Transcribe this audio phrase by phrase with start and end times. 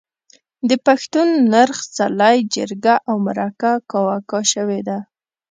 [0.69, 4.97] د پښتون نرخ، څلی، جرګه او مرکه کاواکه شوې ده.